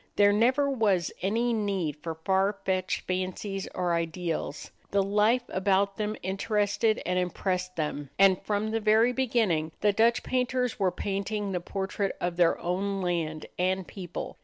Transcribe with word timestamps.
There 0.15 0.33
never 0.33 0.67
was 0.67 1.11
any 1.21 1.53
need 1.53 1.95
for 2.01 2.15
far 2.15 2.57
fetched 2.65 3.01
fancies 3.01 3.67
or 3.75 3.93
ideals. 3.93 4.71
The 4.89 5.03
life 5.03 5.43
about 5.49 5.97
them 5.97 6.15
interested 6.23 6.99
and 7.05 7.19
impressed 7.19 7.75
them, 7.75 8.09
and, 8.17 8.41
from 8.41 8.71
the 8.71 8.79
very 8.79 9.13
beginning, 9.13 9.73
the 9.81 9.93
Dutch 9.93 10.23
painters 10.23 10.79
were 10.79 10.89
painting 10.89 11.51
the 11.51 11.59
portrait 11.61 12.17
of 12.19 12.35
their 12.37 12.57
own 12.57 13.03
land 13.03 13.45
and 13.59 13.85
people. 13.87 14.37